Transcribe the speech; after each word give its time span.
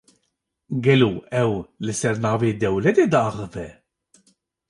Gelo 0.85 1.11
ew, 1.43 1.53
li 1.85 1.93
ser 1.99 2.15
navê 2.25 2.49
dewletê 2.61 3.05
diaxife? 3.13 3.67